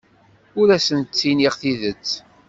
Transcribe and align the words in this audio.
Ur 0.59 0.67
asent-ttiniɣ 0.77 1.53
tidet. 1.61 2.07